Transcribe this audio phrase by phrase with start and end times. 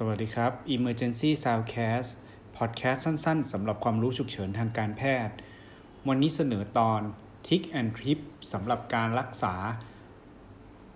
[0.00, 2.10] สวัสดีครับ Emergency Soundcast
[2.56, 5.34] Podcast สั้นๆสำหรับความรู้ฉุกเฉินทางการแพทย์
[6.08, 7.00] วันนี้เสนอตอน
[7.46, 8.18] Tick and Trip
[8.52, 9.54] สำหรับการรักษา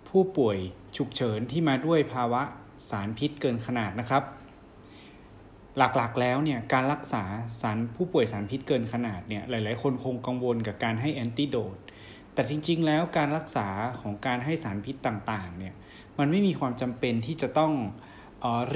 [0.09, 0.59] ผู้ป่วย
[0.97, 2.43] ฉุกเฉินที่มาด้วยภาวะ
[2.91, 4.23] สารพิษเกินขนาดนะครับ
[5.77, 7.25] หลักๆแล้วเนี่ยการรักษา
[7.61, 11.77] สารผู้ป่วยสารพิษเกินขนาดเนี่ยหลายๆ คนคงกังวลกับการให้แอนติโดด
[12.35, 13.69] แต่จริง ๆ แล้วการรักษา
[14.01, 15.75] ของการให้สารพิษต่างๆเนี่ย
[16.19, 17.75] มันไม่มีความจำเป็นที่จะต้อง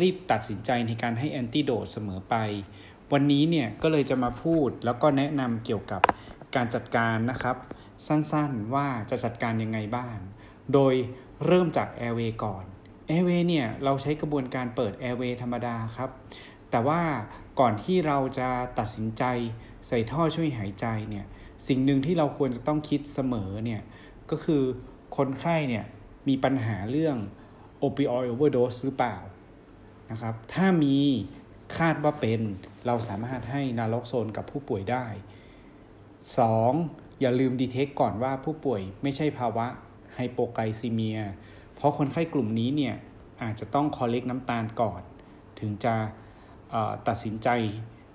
[0.01, 2.35] รีบตัดสินใจในการให้แอนติโดดเสมอไป
[3.13, 6.03] วันนี้เนี่ยก็เลยจะมาพูดแล้วก็แนะนำเกี่ยวกับ
[6.55, 7.57] การจัดการนะครับ
[8.07, 10.17] สั้นๆว่าจะจัดการยังไงบ้าง
[10.73, 10.95] โดย
[11.47, 12.65] เริ่มจาก Airway ก่อน
[13.11, 16.11] Airway เนี่ยเราใช้กระบวนการเปิด Airway ธรรมดาครับ
[16.71, 17.03] แต่ว่า
[17.61, 19.25] ก่อนที่เราจะตัดสินใจ
[19.87, 21.27] ใส่ท่อช่วยหายใจเนี่ย
[21.69, 23.83] สิ่งหนึ่งที่เราควรจะต้องคิดเสมอเนี่ย
[24.31, 24.63] ก็คือ
[25.17, 25.85] คนไข้เนี่ย
[26.29, 27.17] มีปัญหาเรื่อง
[27.83, 29.17] opioid overdose หรือเปล่า
[30.11, 30.97] นะครับ ถ้ามี
[31.79, 32.41] คาดว่าเป็น
[32.87, 35.07] เราสามารถให้นาล็อกโซนกับผู้ป่วยได้
[36.35, 37.21] 2.
[37.21, 39.67] อย่าลืมดีเทคก่อนว่าผู้ป่วยไม่ใช่ภาวะ
[40.15, 41.19] ไฮโปไกซีเมีย
[41.75, 42.95] เพราะคนไข้กลุ่มนี้เนี่ย
[43.43, 45.03] อาจจะต้องคอเล็กน้ำตาลก่อน
[45.61, 45.95] ถึงจะ
[47.09, 47.49] ตัดสินใจ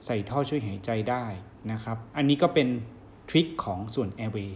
[0.05, 1.25] ใส่ท่อช่วยหายใจได้
[1.71, 2.67] นะครับ อันนี้ก็เป็น
[3.29, 4.51] trick ของส่วน airway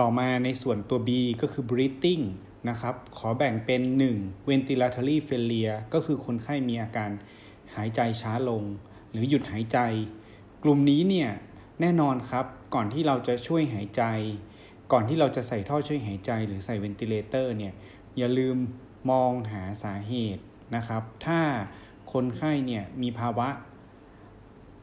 [0.00, 2.24] ต่อมาในส่วนตัว B ก็คือ breathing
[2.68, 3.82] นะครับ ขอแบ่งเป็น
[4.14, 4.48] 1.
[4.48, 7.10] ventilatory failure ก็คือคนไข้มีอาการ
[7.74, 8.62] หายใจช้าลง
[9.10, 9.78] หรือหยุดหายใจ
[10.62, 11.30] กลุ่มนี้เนี่ย
[11.80, 12.44] แน่นอนครับ
[12.74, 14.02] ก่อนที่เราจะช่วยหายใจ
[14.92, 17.74] ก่อนที่เราจะใส่ท่อช่วยหายใจ หรือใส่ ventilator เนี่ย
[18.18, 18.56] อย่าลืม
[19.10, 20.42] มองหาสาเหตุ
[20.76, 21.40] นะครับ ถ้า
[22.12, 23.48] คนไข้เนี่ยมีภาวะ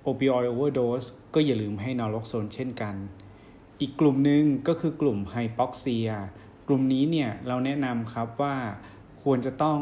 [0.08, 2.95] opioid overdose ก็อย่าลืมให้นอร็อกโซนเช่นกัน
[3.81, 6.09] อีกกลุ่มหนึ่งก็คือกลุ่มไฮปอกเซีย
[6.68, 8.56] กลุ่มนี้เนี่ยเราแนะนำครับว่า
[9.23, 9.80] ควรจะต้อง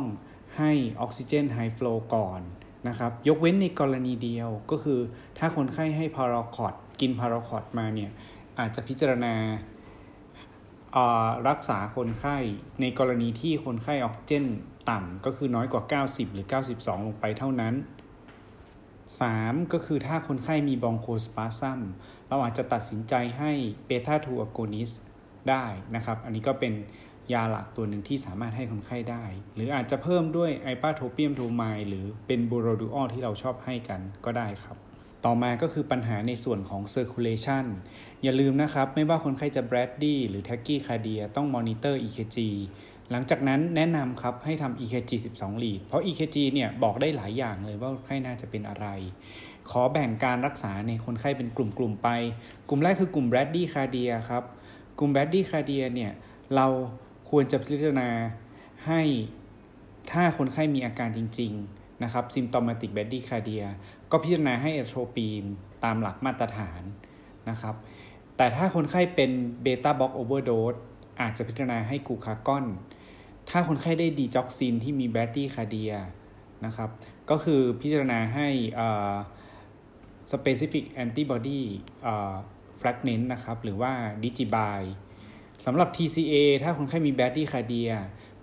[0.58, 2.42] ให้ออกซิเจนไฮฟลูก่อน
[2.88, 5.00] นะครับ ยกเว้นในกรณีเดียวก็คือ
[5.38, 8.12] ถ้าคนไข้ให้พาราคอดกินพาราคอดมาเนี่ย
[8.60, 9.36] อาจจะพิจารณา
[11.48, 12.38] รักษาคนไข้
[12.82, 14.46] ในกรณีที่คนไข้ออกซิเจน
[14.90, 17.74] ต่ำก็คือน้อยกว่า 90 หรือ 92 ลงไปเท่านั้น
[18.94, 19.74] 3.
[19.74, 21.80] ก็คือถ้าคนไข้มี bronchospasm
[22.28, 23.52] เราอาจจะตัดสินใจให้
[23.86, 24.92] beta two agonist
[25.50, 26.74] ได้นะครับ อันนี้ก็เป็น
[27.34, 29.24] ยาหลักตัวหนึ่งที่สามารถให้คนไข้ได้
[29.56, 34.78] หรืออาจจะเพิ่มด้วย ipratropium bromide หรือเป็น Berodual ที่เราชอบให้กันก็ได้ครับ
[35.26, 37.66] ต่อมาก็คือปัญหาในส่วนของ circulation
[38.24, 41.22] อย่าลืมนะครับ ไม่ว่าคนไข้จะ Brady หรือ t a c h y c a r d i a
[41.36, 42.38] ต้องมอนิเตอร์ EKG
[43.12, 48.88] หลังจากนั้นแนะนำครับให้ทำ EKG 12ลีดเพราะ EKG เนี่ยบอกได้หลายอย่างเลยว่าไข้น่าจะเป็นอะไร
[49.70, 52.10] ขอแบ่งการรักษาในคนไข้เป็นกลุ่มๆไป
[52.70, 54.44] กลุ่มแรกคือกลุ่ม Brady Cardia ครับ
[55.00, 56.14] กลุ่ม Brady Cardia เนี่ย
[56.56, 56.68] เรา
[57.30, 58.10] ควรจะพิจารณา
[58.88, 59.02] ให้
[60.12, 63.66] ถ้าคนไข้มีอาการจริง ๆ นะครับ symptomatic Brady Cardia
[64.12, 65.44] ก็พิจารณาให้ atropine
[65.84, 66.82] ตามหลักมาตรฐาน
[67.50, 67.76] นะครับ
[68.38, 69.32] แต่ถ้าคนไข้เป็น
[69.62, 70.76] beta block overdose
[71.22, 72.66] อาจจะพิจารณาให้กูคากอน
[73.50, 75.94] ถ้าคนไข้ได้ digoxin ที่มี bradycardia
[76.66, 76.90] นะครับ
[77.30, 78.48] ก็คือพิจารณาให้
[80.32, 81.62] specific antibody
[82.86, 83.92] fragment นะครับ หรือว่า
[84.24, 84.82] Digibind
[85.66, 87.92] สำหรับ TCA ถ้าคนไข้มี bradycardia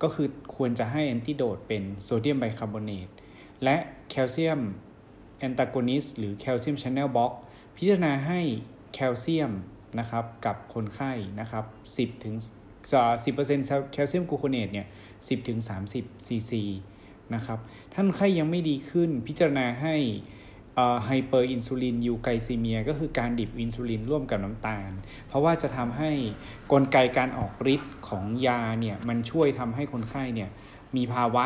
[0.03, 3.09] ก็คือควรจะให้ antidote เป็น sodium bicarbonate
[3.65, 3.77] และ
[4.11, 4.61] calcium
[5.39, 7.33] antagonist หรือ calcium channel block
[7.77, 8.41] พิจารณาให้
[8.95, 9.53] แคลเซียม
[9.99, 11.65] นะครับกับคนไข้นะครับ
[11.97, 12.35] 10ถึง
[13.25, 14.87] สิบเปอร์เซ็นต์ calcium gluconate เนี่ย
[15.29, 16.63] สิบถึงสามสิบซีซี
[17.35, 17.59] นะครับ
[17.95, 19.95] ถ้าคนไข้ยังไม่ดีขึ้นพิจารณาให้
[21.05, 24.91] hyperinsulin euglycemia ก็คือการ drip อินซูลินร่วมกับน้ำตาล
[25.29, 26.11] เพราะว่าจะทำให้
[26.73, 30.51] กลไกการออกฤทธิ์ของยาเนี่ยมันช่วยทำให้คนไข้เนี่ย
[30.97, 31.45] มีภาวะ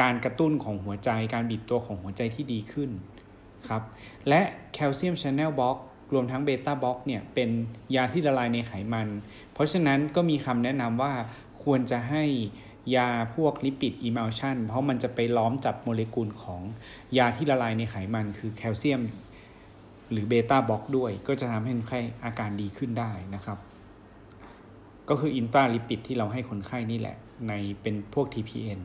[0.00, 2.90] การกระตุ้นของหัวใจการบีบตัวของหัวใจที่ดีขึ้น
[3.68, 3.82] ครับ
[4.28, 4.40] และ
[4.72, 5.76] calcium channel block
[6.12, 7.50] รวมทั้ง beta block เนี่ยเป็น
[7.94, 9.08] ยาที่ละลายในไขมัน
[9.52, 11.12] เพราะฉะนั้นก็มีคำแนะนำว่า
[11.62, 12.24] ควรจะให้
[12.96, 16.62] ยาพวก lipid emulsion เพราะมันจะไปล้อมจับโมเลกุลของ
[17.18, 19.02] ยาที่ละลายในไขมันคือแคลเซียม
[20.10, 23.58] หรือ beta block ด้วย ก็จะทำให้คนไข้อาการดีขึ้นได้นะครับ
[25.08, 27.16] ก็คืออินตราลิปิดที่เราให้คนไข้นี่แหละ
[27.48, 27.52] ใน
[27.82, 28.80] เป็นพวก TPN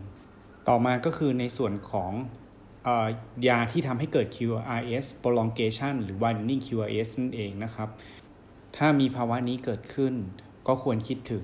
[0.67, 2.11] ต่อมาก็คือในส่วนของ
[3.47, 7.89] ยาที่ทำให้เกิด QRS prolongation หรือ widening QRS นั่นเองนะครับ
[8.77, 10.13] ถ้ามีภาวะนี้เกิดขึ้น
[10.67, 11.43] ก็ควรคิดถึง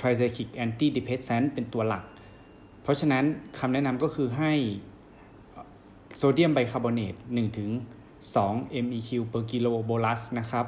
[0.00, 2.04] tricyclic antidepressant เป็นตัวหลัก
[2.82, 3.24] เพราะฉะนั้น
[3.58, 4.52] คำแนะนำก็คือให้
[6.16, 7.70] โซเดียมไบคาร์บอเนต1ถึง
[8.26, 10.66] 2 MEQ per kilo bolus นะครับ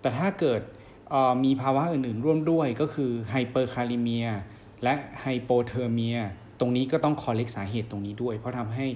[0.00, 0.60] แต่ถ้าเกิด
[1.44, 4.28] มีภาวะอื่นๆร่วมด้วยก็คือ hyperkalemia
[4.82, 6.18] และ hypothermia
[6.60, 8.86] ตรงนี้ก็ต้อง correct สาเหตุตรงนี้ด้วย เพราะทำให้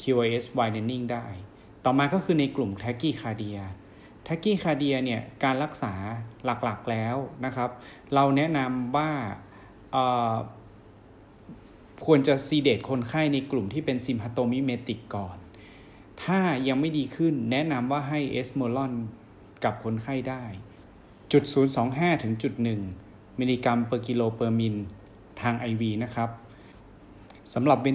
[0.00, 1.26] QRS widening ได้
[1.84, 3.62] ต่อมาก็คือในกลุ่ม t a c h y c a r d i a
[4.26, 5.92] t a c h y c a r d i a เนี่ยการรักษา
[6.44, 7.70] หลักๆแล้วนะครับ
[8.14, 9.10] เราแนะนำว่า
[12.06, 15.36] ควรจะ sedate คนไข้ในกลุ่มที่เป็น sympathomimetic ก่อน
[16.24, 18.92] ถ้ายังไม่ดีขึ้นแนะนำว่าให้ esmolol
[19.64, 20.44] กับคนไข้ได้
[21.32, 21.44] จุด
[21.82, 22.52] 025 ถึงจุด
[22.96, 24.76] 1มิลลิกรัม per กิโล per min
[25.42, 26.30] ทาง IV นะครับ
[27.54, 27.88] สำหรับ VT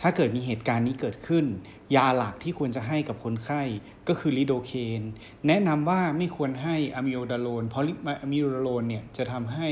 [0.00, 1.44] ถ้าเกิดมีเหตุการณ์นี้เกิดขึ้น
[1.96, 3.62] ยาหลักที่ควรจะให้กับคนไข้
[4.08, 5.02] ก็คือ lidocaine
[5.46, 7.82] แนะนำว่าไม่ควรให้ amiodarone เพราะ
[8.22, 9.68] amiodarone เนี่ยจะทำให้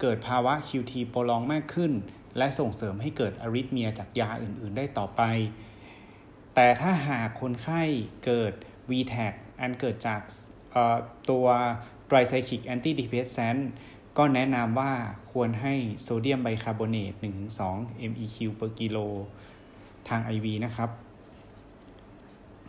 [0.00, 1.92] เกิดภาวะ QT prolong มากขึ้น
[2.38, 5.22] และส่งเสริมให้เกิด arrhythmia จากยาอื่น ๆ ได้ต่อไป
[6.54, 7.82] แต่ถ้าหากคนไข้
[8.24, 8.52] เกิด
[8.90, 10.20] VTach อันเกิดจาก
[11.30, 11.46] ตัว
[12.06, 13.56] tricyclic antidepressant
[14.18, 14.92] ก็แนะนำว่า
[15.32, 17.12] ควรให้ sodium bicarbonate
[17.58, 18.98] 1-2 MEq per กิโล
[20.08, 20.90] ทาง IV นะครับ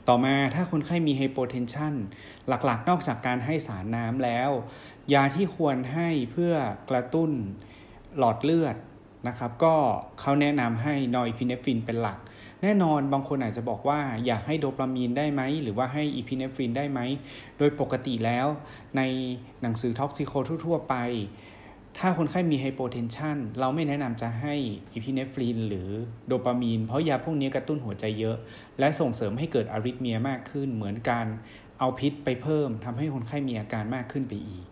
[0.07, 1.93] ต่อมาถ้าคนไข้มี hypotension
[2.47, 4.49] หลักๆ นอกจากการให้สารน้ำแล้ว
[5.13, 6.53] ยาที่ควรให้เพื่อ
[6.89, 7.31] กระตุ้น
[8.17, 8.75] หลอดเลือด
[9.27, 9.75] นะครับ ก็
[10.19, 12.19] เขาแนะนำให้ norepinephrine เป็นหลัก
[12.61, 16.99] แน่นอนบางคนอาจจะบอกว่าอยากให้โดปามีนได้ไหม หรือว่าให้อีพิเนฟินได้ไหม
[17.57, 18.47] โดยปกติแล้ว
[18.97, 19.01] ใน
[19.61, 20.31] หนังสือ toxico
[20.65, 20.95] ทั่ว ๆ ไป
[21.97, 24.53] ถ้าคนไข้มี hypotension เราไม่แนะนำจะให้
[24.93, 25.89] อีพิเนฟรีนหรือ
[26.27, 28.37] โดปามีน เพราะยาพวกนี้กระตุ้นหัวใจเยอะ
[28.79, 31.27] และส่งเสริมให้เกิดอาริทเมียมากขึ้น เหมือนการ
[31.79, 34.65] เอาพิษไปเพิ่มทำให้คนไข้มีอาการมากขึ้นไปอีก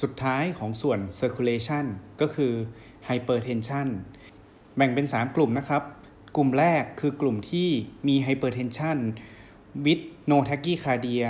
[0.00, 1.86] สุดท้ายของส่วน circulation
[2.20, 2.52] ก็คือ
[3.08, 3.88] hypertension
[4.76, 5.82] แบ่งเป็น 3 กลุ่มนะครับ
[6.36, 7.68] กลุ่มแรกคือกลุ่มที่
[8.08, 8.98] มี hypertension
[9.84, 11.26] with no tachycardia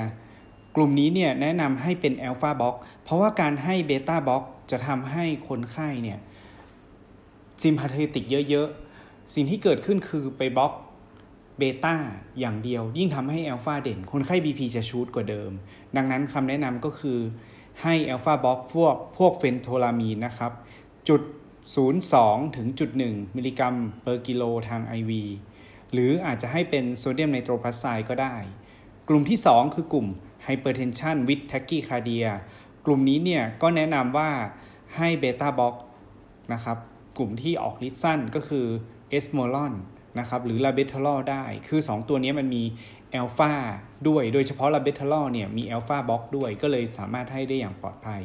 [0.76, 6.18] กลุ่มนี้เนี่ยแนะนำให้เป็นแอลฟาบล็อกเพราะว่าการให้เบต้าบล็อกจะทำให้คนไข้เนี่ย
[7.62, 10.72] sympathetic เยอะๆ สิ่งที่เกิดขึ้นคือไป block
[11.58, 11.96] beta
[12.40, 15.50] อย่างเดียว ยิ่งทำให้แอลฟาเด่น คนไข้ BP จะ shoot กว่าเดิม
[15.96, 17.18] ดังนั้นคำแนะนำก็คือ
[17.82, 20.52] ให้ alpha block พวกพวก phentolamine นะครับ
[21.08, 21.22] จุด
[21.88, 25.12] 02 ถึงจุด 1 มิลลิกรัม per กิโลทาง IV
[25.92, 28.36] หรืออาจจะให้เป็น sodium nitroprusside ก็ได้
[29.08, 30.06] กลุ่มที่ 2 คือกลุ่ม
[30.46, 32.28] hypertension with tachycardia
[32.86, 34.30] กลุ่มนี้เนี่ยก็แนะนำว่า
[34.96, 35.74] ให้ beta block
[36.52, 36.78] นะครับ
[37.18, 38.66] กลุ่มที่ออกฤทธิ์สั้นก็คือ
[39.10, 39.74] esmolol
[40.18, 42.64] นะครับหรือ labetalol ได้ คือ 2 ตัวนี้มันมี
[43.10, 43.52] แอลฟา
[44.08, 48.22] ด้วย โดยเฉพาะ labetalol เนี่ยมี alpha block ด้วย ก็เลยสามารถให้ได้อย่างปลอดภัย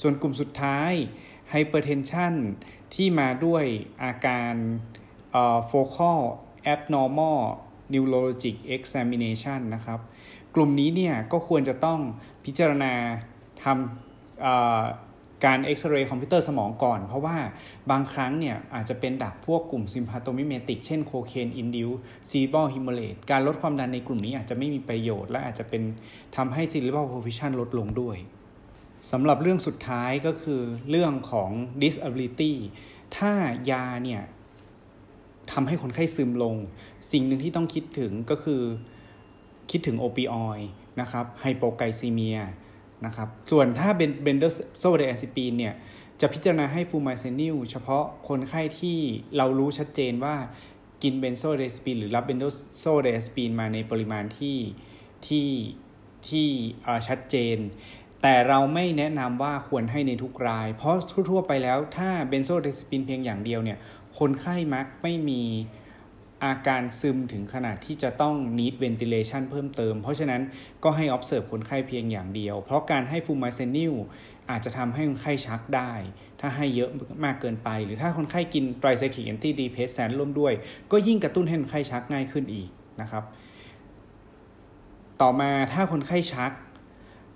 [0.00, 0.92] ส่วนกลุ่มสุดท้าย
[1.50, 2.34] hypertension
[2.94, 3.64] ที่มาด้วย
[4.02, 4.54] อาการ
[5.66, 6.20] โฟกัล
[6.62, 7.40] แอบนอร์มอล
[7.94, 10.00] นิวโรลจิกเอ็กซ m มิเนชันนะครับ
[10.54, 12.00] กลุ่มนี้เนี่ยก็ควรจะต้อง
[12.44, 12.92] พิจารณา
[13.64, 17.36] ทำการเอ็กซเรย์คอมพิวเตอร์สมองก่อน เพราะว่า
[17.90, 25.82] บางครั้งเนี่ยอาจจะเป็น drug พวกกลุ่ม sympathomimetic เช่น cocaine induce cerebral hemorrhage การลดความดันในกลุ่มนี้อาจจะไม่มีประโยชน์ และอาจจะเป็น
[26.36, 28.16] ทำให้ cerebral perfusion ลดลงด้วย
[29.10, 31.50] สำหรับเรื่องสุดท้ายก็คือเรื่องของ
[31.82, 32.52] disability
[33.16, 33.32] ถ้า
[33.70, 34.22] ยาเนี่ย
[35.52, 36.56] ทำให้คนไข้ซึมลง
[37.12, 38.62] สิ่งหนึ่งที่ต้องคิดถึงก็คือ
[39.70, 40.60] คิดถึง opioid
[41.00, 42.38] นะครับ hypoglycemia
[43.06, 45.74] นะครับส่วนถ้าเป็น benzodiazepine เนี่ย
[46.20, 48.98] จะพิจารณาให้ flumazenil เฉพาะคนไข้ที่
[49.36, 50.36] เรารู้ชัดเจนว่า
[51.02, 54.58] กิน benzodiazepine หรือรับ benzodiazepine มาในปริมาณที่
[55.26, 55.48] ที่
[56.28, 56.48] ที่
[57.08, 57.58] ชัดเจน
[58.22, 60.96] แต่เราไม่แนะนำว่าควรให้ในทุกราย เพราะ
[61.30, 63.78] ทั่วๆไปแล้วถ้า benzodiazepine เพียงอย่างเดียวเนี่ย
[64.18, 65.42] คนไข้มักไม่มี
[66.44, 70.42] อาการซึมถึงขนาดที่จะต้อง need ventilation เพิ่มเติม เพราะฉะนั้น
[70.84, 73.94] ก็ให้ observe คนไข้เพียงอย่างเดียว เพราะการให้ flumazenil
[74.50, 75.92] อาจจะทำให้คนไข้ชักได้
[76.40, 76.90] ถ้าให้เยอะ
[77.24, 80.52] มากเกินไป หรือถ้าคนไข้กิน tricyclic antidepressant ร่วมด้วย
[80.92, 82.68] ก็ยิ่งกระตุ้นให้คนไข้ชักง่ายขึ้นอีก
[83.00, 83.24] นะครับ
[85.22, 86.52] ต่อมาถ้าคนไข้ชัก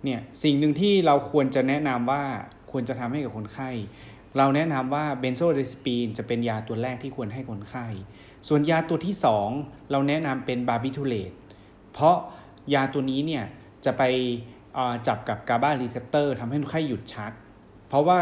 [0.04, 2.22] เนี่ยสิ่งหนึ่งที่เราควรจะแนะนำว่า
[2.70, 3.70] ควรจะทำให้กับคนไข้
[4.38, 7.86] เราแนะนำว่า benzodiazepine จะเป็นยาตัวแรกที่ควรให้คนไข้
[8.48, 9.14] ส่วนยาตัวที่
[9.52, 11.32] 2 เราแนะนำเป็น barbiturate
[11.92, 12.16] เพราะ
[12.74, 13.44] ยาตัวนี้เนี่ย
[13.84, 14.02] จะไป
[15.06, 17.32] จับกับ GABA receptor ทำให้คนไข้หยุดชัก
[17.88, 18.20] เพราะว่า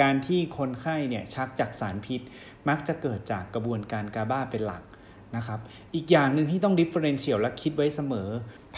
[0.00, 2.20] การที่คนไข้เนี่ยชักจากสารพิษ
[2.68, 4.82] มักจะเกิดจากกระบวนการ GABA เป็นหลัก
[5.36, 5.60] นะครับ
[5.94, 8.28] อีกอย่างหนึ่งที่ต้อง differential และคิดไว้เสมอ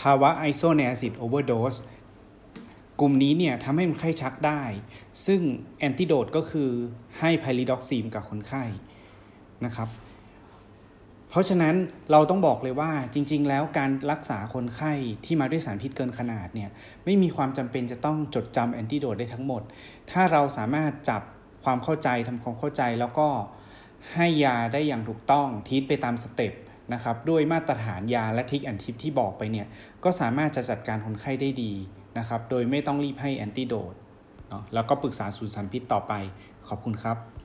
[0.00, 1.76] ภาวะ isoniazid overdose
[3.00, 4.62] กลุ่มนี้เนี่ยทำให้คนไข้ชักได้
[5.26, 5.40] ซึ่ง
[5.78, 6.70] แอนติโดดก็คือ
[7.20, 8.62] ให้ไพลิดอกซีมกับคนไข้
[9.64, 9.88] นะครับ
[11.28, 11.74] เพราะฉะนั้น
[12.10, 14.92] เราต้องบอกเลยว่าจริง ๆ แล้วการรักษาคนไข้
[15.24, 16.70] ที่มาด้วยสารพิษเกินขนาดเนี่ย
[17.04, 19.62] ไม่มีความจำเป็นจะต้องจดจำแอนติโดดได้ทั้งหมด
[20.10, 21.22] ถ้าเราสามารถจับ
[21.64, 23.28] ความเข้าใจทำความเข้าใจแล้วก็
[24.14, 26.52] ให้ยาได้อย่างถูกต้องทีทไปตามสเต็ป
[26.92, 29.66] นะครับด้วยมาตรฐานยาและทิกแอนทิปที่บอกไปเนี่ย
[30.04, 31.72] ก็สามารถจะจัดการคนไข้ได้ดี
[32.18, 33.94] นะครับ โดยไม่ต้องรีบให้แอนติโดด
[34.49, 36.12] เนาะแล้วก็ปรึกษาสูตรสารพิษต่อไป
[36.68, 37.16] ขอบคุณครับ